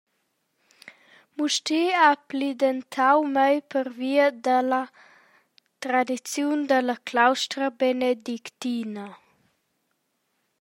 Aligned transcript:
Mustér 1.37 1.89
ha 1.99 2.09
plidentau 2.29 3.19
mei 3.35 3.57
pervia 3.71 4.27
dalla 4.45 4.83
tradiziun 5.83 6.59
dalla 6.69 6.95
claustra 7.07 7.67
benedictina. 7.81 9.05